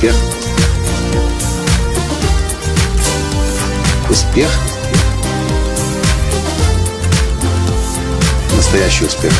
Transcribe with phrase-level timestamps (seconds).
[0.00, 0.14] Успех.
[4.08, 4.50] Успех.
[8.56, 9.32] Настоящий успех.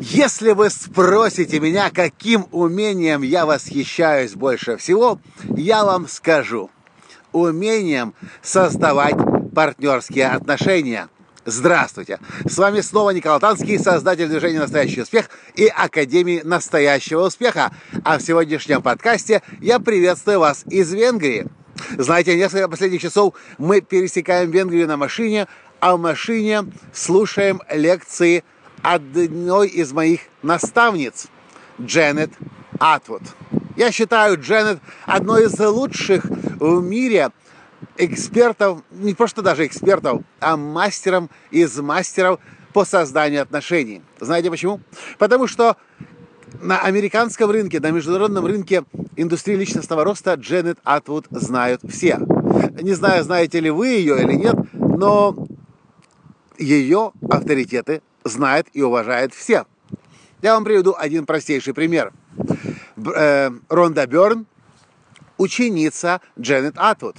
[0.00, 5.18] Если вы спросите меня, каким умением я восхищаюсь больше всего,
[5.56, 6.70] я вам скажу.
[7.32, 9.16] Умением создавать
[9.52, 11.08] партнерские отношения.
[11.46, 12.20] Здравствуйте!
[12.46, 17.70] С вами снова Николай Танский, создатель движения «Настоящий успех» и Академии «Настоящего успеха».
[18.02, 21.46] А в сегодняшнем подкасте я приветствую вас из Венгрии.
[21.98, 25.46] Знаете, несколько последних часов мы пересекаем Венгрию на машине,
[25.80, 28.42] а в машине слушаем лекции
[28.80, 31.26] одной из моих наставниц,
[31.78, 32.30] Дженнет
[32.78, 33.20] Атвуд.
[33.76, 37.32] Я считаю Дженнет одной из лучших в мире
[37.96, 42.40] экспертов, не просто даже экспертов, а мастером из мастеров
[42.72, 44.02] по созданию отношений.
[44.20, 44.80] Знаете почему?
[45.18, 45.76] Потому что
[46.60, 48.84] на американском рынке, на международном рынке
[49.16, 52.18] индустрии личностного роста Дженнет Атвуд знают все.
[52.80, 55.36] Не знаю, знаете ли вы ее или нет, но
[56.58, 59.66] ее авторитеты знают и уважают все.
[60.42, 62.12] Я вам приведу один простейший пример.
[62.96, 64.46] Э, Ронда Берн,
[65.38, 67.16] ученица Дженнет Атвуд.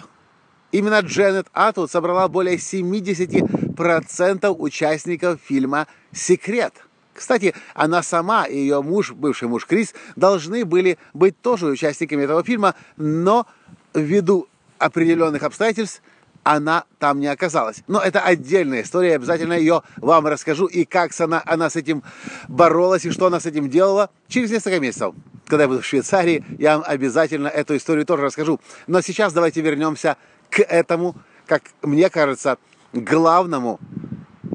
[0.76, 6.74] Именно Дженнет Атвуд собрала более 70% участников фильма «Секрет».
[7.14, 12.44] Кстати, она сама и ее муж, бывший муж Крис, должны были быть тоже участниками этого
[12.44, 13.48] фильма, но
[13.94, 16.02] ввиду определенных обстоятельств
[16.44, 17.82] она там не оказалась.
[17.88, 22.04] Но это отдельная история, обязательно ее вам расскажу, и как она, она с этим
[22.50, 25.16] боролась, и что она с этим делала через несколько месяцев.
[25.48, 28.60] Когда я буду в Швейцарии, я вам обязательно эту историю тоже расскажу.
[28.88, 30.18] Но сейчас давайте вернемся
[30.64, 32.58] этому, как мне кажется,
[32.94, 33.80] главному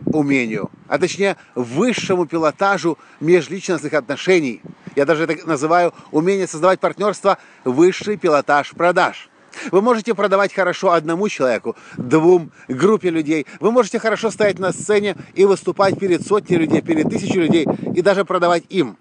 [0.07, 4.61] умению, а точнее высшему пилотажу межличностных отношений.
[4.97, 9.31] Я даже это называю умение создавать партнерство высший пилотаж продаж.
[9.71, 13.47] Вы можете продавать хорошо одному человеку, двум, группе людей.
[13.59, 18.01] Вы можете хорошо стоять на сцене и выступать перед сотней людей, перед тысячей людей и
[18.03, 18.97] даже продавать им.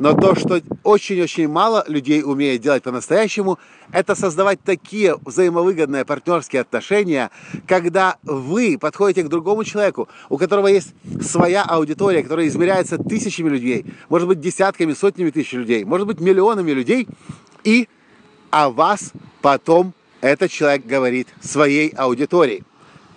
[0.00, 3.58] Но то, что очень-очень мало людей умеет делать по-настоящему,
[3.90, 7.30] это создавать такие взаимовыгодные партнерские отношения,
[7.66, 13.86] когда вы подходите к другому человеку, у которого есть своя аудитория, которая измеряется тысячами людей,
[14.08, 17.08] может быть, десятками, сотнями тысяч людей, может быть, миллионами людей,
[17.64, 17.88] и
[18.50, 22.64] о вас потом этот человек говорит своей аудитории.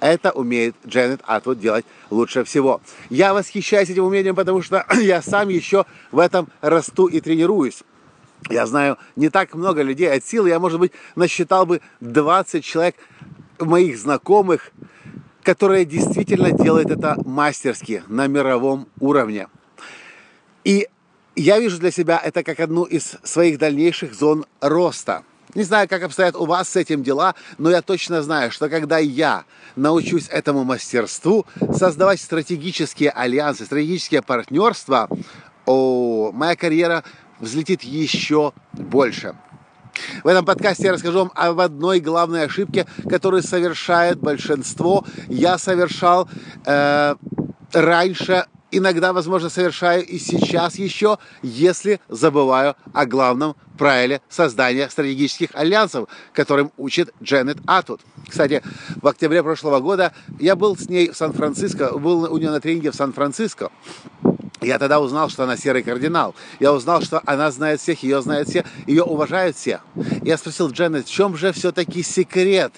[0.02, 2.82] Это умеет Дженнет Атвуд делать лучше всего.
[3.12, 7.84] Я восхищаюсь этим умением, потому что я сам еще в этом расту и тренируюсь.
[8.50, 10.50] Я знаю не так много людей от силы.
[10.50, 12.96] Я, может быть, насчитал бы 20 человек
[13.60, 14.72] моих знакомых,
[15.44, 19.50] которые действительно делают это мастерски на мировом уровне.
[20.64, 20.88] И
[21.36, 25.24] я вижу для себя это как одну из своих дальнейших зон роста–
[25.56, 28.98] не знаю, как обстоят у вас с этим дела, но я точно знаю, что когда
[28.98, 29.44] я
[29.76, 35.08] научусь этому мастерству, создавать стратегические альянсы, стратегические партнерства,
[35.66, 37.04] о, моя карьера
[37.40, 39.36] взлетит еще больше.
[40.24, 45.06] В этом подкасте я расскажу вам об одной главной ошибке, которую совершает большинство.
[45.28, 46.30] Я совершал
[46.66, 47.16] э,
[47.74, 56.08] раньше иногда, возможно, совершаю и сейчас еще, если забываю о главном правиле создания стратегических альянсов,
[56.34, 58.02] которым учит Дженнет Атвуд.
[58.28, 58.64] Кстати,
[59.02, 62.92] в октябре прошлого года я был с ней в Сан-Франциско, был у нее на тренинге
[62.92, 63.72] в Сан-Франциско.
[64.62, 66.36] Я тогда узнал, что она серый кардинал.
[66.60, 69.82] Я узнал, что она знает всех, ее знают все, ее уважают все.
[70.22, 72.74] Я спросил Дженнет, в чем же все-таки секрет?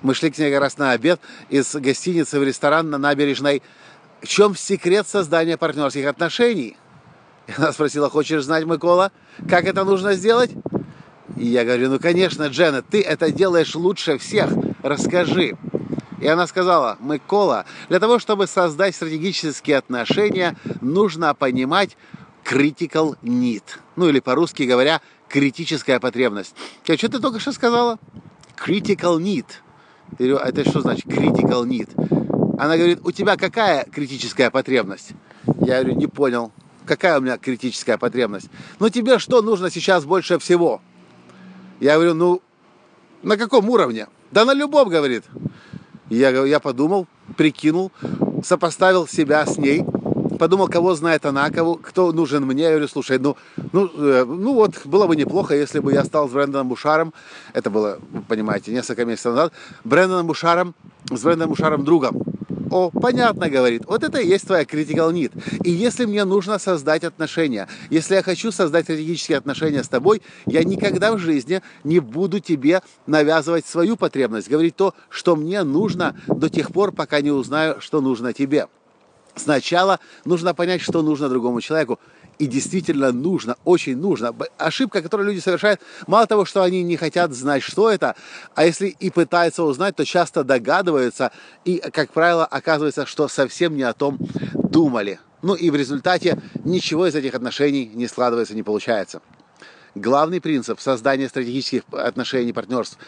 [0.00, 1.20] Мы шли к ней как раз на обед
[1.50, 3.62] из гостиницы в ресторан на набережной
[4.22, 6.76] в чем секрет создания партнерских отношений?
[7.56, 9.12] Она спросила, хочешь знать, Микола,
[9.48, 10.50] как это нужно сделать?
[11.36, 14.50] И я говорю, ну, конечно, Дженнет, ты это делаешь лучше всех,
[14.82, 15.56] расскажи.
[16.20, 21.96] И она сказала, Микола, для того, чтобы создать стратегические отношения, нужно понимать
[22.44, 23.62] critical need.
[23.94, 26.54] Ну, или по-русски говоря, критическая потребность.
[26.88, 27.98] А что ты только что сказала?
[28.56, 29.46] Critical need.
[30.18, 32.17] Я говорю, «А это что значит critical need?
[32.58, 35.12] Она говорит, у тебя какая критическая потребность?
[35.60, 36.52] Я говорю, не понял.
[36.84, 38.50] Какая у меня критическая потребность?
[38.80, 40.80] Ну тебе что нужно сейчас больше всего?
[41.78, 42.42] Я говорю, ну
[43.22, 44.08] на каком уровне?
[44.32, 45.24] Да на любом, говорит.
[46.10, 47.06] Я, я подумал,
[47.36, 47.92] прикинул,
[48.42, 49.84] сопоставил себя с ней,
[50.38, 52.64] подумал, кого знает она, кого, кто нужен мне.
[52.64, 53.36] Я говорю, слушай, ну,
[53.72, 57.12] ну, э, ну вот, было бы неплохо, если бы я стал с Брэндоном Бушаром,
[57.52, 59.52] это было, понимаете, несколько месяцев назад,
[59.84, 60.74] Брэндоном Бушаром,
[61.10, 62.22] с Брэндоном Бушаром другом.
[62.70, 65.32] О, понятно, говорит, вот это и есть твоя critical need.
[65.64, 70.64] И если мне нужно создать отношения, если я хочу создать стратегические отношения с тобой, я
[70.64, 76.48] никогда в жизни не буду тебе навязывать свою потребность, говорить то, что мне нужно до
[76.48, 78.66] тех пор, пока не узнаю, что нужно тебе.
[79.38, 81.98] Сначала нужно понять, что нужно другому человеку.
[82.38, 84.34] И действительно нужно, очень нужно.
[84.58, 88.14] Ошибка, которую люди совершают, мало того, что они не хотят знать, что это,
[88.54, 91.32] а если и пытаются узнать, то часто догадываются
[91.64, 94.18] и, как правило, оказывается, что совсем не о том
[94.54, 95.18] думали.
[95.42, 99.20] Ну и в результате ничего из этих отношений не складывается, не получается.
[99.94, 102.98] Главный принцип создания стратегических отношений, партнерств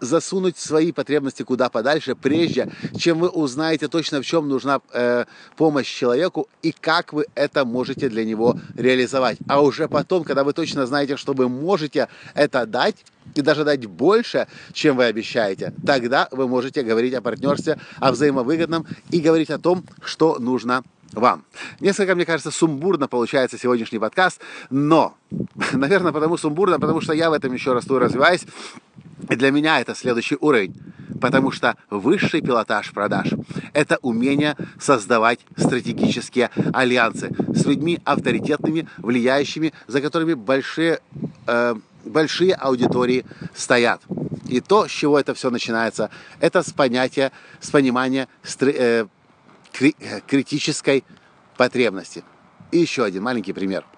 [0.00, 5.24] засунуть свои потребности куда подальше, прежде чем вы узнаете точно, в чем нужна э,
[5.56, 9.38] помощь человеку и как вы это можете для него реализовать.
[9.48, 12.96] А уже потом, когда вы точно знаете, что вы можете это дать,
[13.34, 18.86] и даже дать больше, чем вы обещаете, тогда вы можете говорить о партнерстве, о взаимовыгодном
[19.10, 21.44] и говорить о том, что нужно вам.
[21.80, 24.40] Несколько, мне кажется, сумбурно получается сегодняшний подкаст,
[24.70, 25.14] но,
[25.72, 28.46] наверное, потому сумбурно, потому что я в этом еще расту и развиваюсь,
[29.28, 30.74] и для меня это следующий уровень,
[31.20, 33.28] потому что высший пилотаж продаж–
[33.72, 41.00] это умение создавать стратегические альянсы с людьми авторитетными, влияющими, за которыми большие,
[41.46, 41.74] э,
[42.04, 43.24] большие аудитории
[43.54, 44.00] стоят.
[44.48, 46.10] И то, с чего это все начинается,
[46.40, 48.28] это с понятия, с понимания
[48.60, 49.06] э,
[50.26, 51.04] критической
[51.56, 52.24] потребности.
[52.70, 53.84] И еще один маленький пример–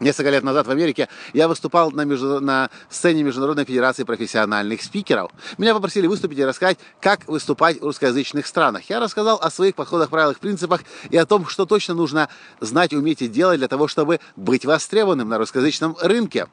[0.00, 2.40] Несколько лет назад в Америке я выступал на, между...
[2.40, 5.30] на сцене Международной Федерации профессиональных спикеров.
[5.58, 8.88] Меня попросили выступить и рассказать, как выступать в русскоязычных странах.
[8.88, 12.30] Я рассказал о своих подходах, правилах, принципах и о том, что точно нужно
[12.60, 16.46] знать, уметь и делать для того, чтобы быть востребованным на русскоязычном рынке.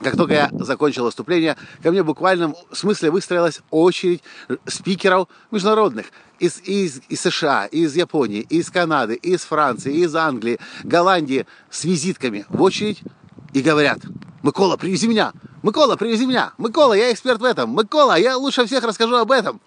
[0.00, 4.22] Как только я закончил выступление, ко мне в буквальном смысле выстроилась очередь
[4.66, 6.06] спикеров международных
[6.38, 12.46] из, из, из США, из Японии, из Канады, из Франции, из Англии, Голландии с визитками
[12.48, 13.00] в очередь
[13.52, 13.98] и говорят,
[14.42, 15.32] Микола, привези меня,
[15.64, 19.60] Микола, привези меня, Микола, я эксперт в этом, Микола, я лучше всех расскажу об этом.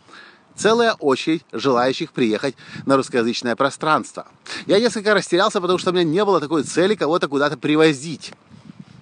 [0.56, 2.56] Целая очередь желающих приехать
[2.86, 4.28] на русскоязычное пространство.
[4.66, 8.34] Я несколько растерялся, потому что у меня не было такой цели кого-то куда-то привозить.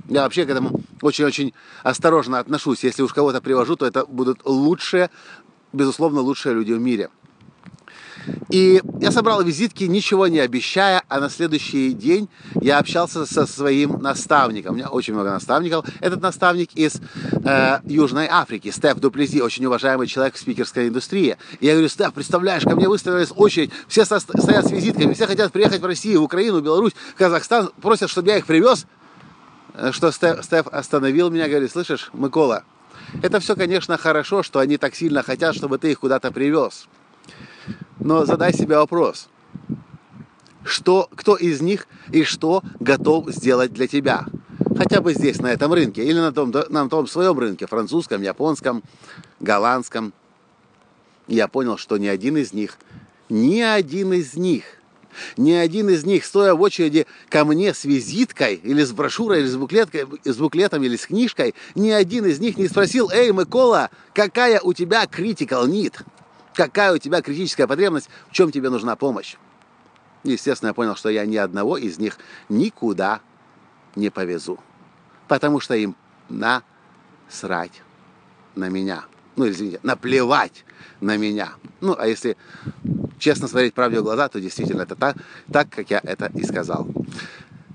[0.10, 1.54] Я вообще к этому очень-очень
[1.84, 2.84] осторожно отношусь.
[2.84, 5.12] Если уж кого-то привожу, то это будут лучшие,
[5.72, 7.10] безусловно, лучшие люди в мире.
[8.50, 12.28] И я собрал визитки, ничего не обещая, а на следующий день
[12.60, 14.74] я общался со своим наставником.
[14.74, 15.86] У меня очень много наставников.
[16.00, 17.00] Этот наставник из
[17.44, 21.38] э, Южной Африки, Стеф Дуплези, очень уважаемый человек в спикерской индустрии.
[21.60, 25.52] И я говорю, Стеф, представляешь, ко мне выставилась очередь, все стоят с визитками, все хотят
[25.52, 28.86] приехать в Россию, в Украину, Беларусь, в Казахстан, просят, чтобы я их привез.
[29.80, 32.64] Э, что Стеф, Стеф остановил меня, говорит, слышишь, Микола,
[33.24, 36.88] это все, конечно, хорошо, что они так сильно хотят, чтобы ты их куда-то привез.
[38.00, 39.30] Но задай себе вопрос,
[40.64, 44.26] что, кто из них и что готов сделать для тебя?
[44.78, 48.84] Хотя бы здесь, на этом рынке, или на том, на том своем рынке, французском, японском,
[49.40, 50.14] голландском.
[51.28, 52.78] Я понял, что ни один из них,
[53.30, 54.79] ни один из них
[55.38, 59.48] ни один из них, стоя в очереди ко мне с визиткой, или с брошюрой, или
[59.48, 63.89] с, буклеткой, с буклетом, или с книжкой, ни один из них не спросил, «Эй, Микола,
[64.13, 65.94] какая у тебя critical need?»
[66.60, 69.38] Какая у тебя критическая потребность, в чем тебе нужна помощь?
[70.25, 72.18] Естественно, я понял, что я ни одного из них
[72.50, 73.22] никуда
[73.96, 74.60] не повезу.
[75.30, 75.96] Потому что им
[76.28, 77.82] насрать
[78.56, 79.06] на меня.
[79.38, 80.66] Ну, извините, наплевать
[81.00, 81.54] на меня.
[81.80, 82.36] Ну, а если
[83.20, 85.18] честно смотреть правде в глаза, то действительно это так,
[85.52, 86.88] так, как я это и сказал.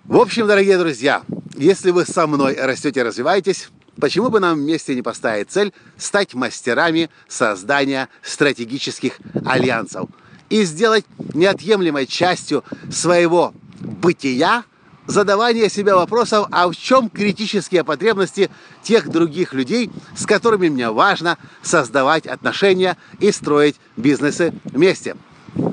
[0.04, 1.22] В общем, дорогие друзья,
[1.56, 3.68] если вы со мной растете и развиваетесь,
[4.00, 10.08] почему бы нам вместе не поставить цель стать мастерами создания стратегических альянсов
[10.50, 14.64] и сделать неотъемлемой частью своего бытия
[15.06, 18.50] задавание себе вопросов, а в чем критические потребности
[18.82, 25.16] тех других людей, с которыми мне важно создавать отношения и строить бизнесы вместе.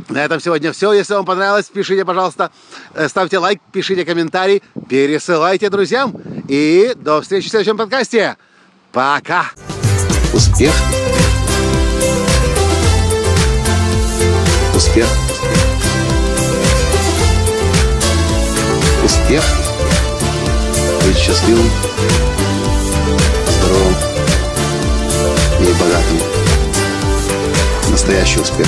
[0.10, 0.94] На этом сегодня все.
[0.94, 2.52] Если вам понравилось, пишите, пожалуйста,
[2.94, 6.16] э, ставьте лайк, пишите комментарий, пересылайте друзьям.
[6.48, 8.38] И до встречи в следующем подкасте.
[8.92, 9.52] Пока!
[10.34, 10.74] Успех!
[14.76, 15.08] Успех!
[19.04, 19.44] Успех!
[21.06, 21.70] Быть счастливым,
[23.50, 23.96] здоровым
[25.60, 26.20] и богатым.
[27.90, 28.68] Настоящий успех!